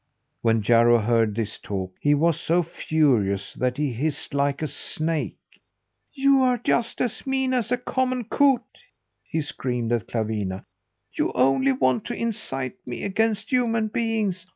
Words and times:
When 0.41 0.63
Jarro 0.63 0.97
heard 0.97 1.35
this 1.35 1.59
talk 1.59 1.93
he 1.99 2.15
was 2.15 2.39
so 2.41 2.63
furious 2.63 3.53
that 3.53 3.77
he 3.77 3.93
hissed 3.93 4.33
like 4.33 4.63
a 4.63 4.67
snake. 4.67 5.37
"You 6.11 6.41
are 6.41 6.57
just 6.57 7.01
as 7.01 7.27
mean 7.27 7.53
as 7.53 7.71
a 7.71 7.77
common 7.77 8.23
coot!" 8.23 8.63
he 9.29 9.41
screamed 9.41 9.91
at 9.91 10.07
Clawina. 10.07 10.65
"You 11.13 11.31
only 11.33 11.71
want 11.73 12.05
to 12.05 12.15
incite 12.17 12.77
me 12.83 13.03
against 13.03 13.51
human 13.51 13.89
beings. 13.89 14.47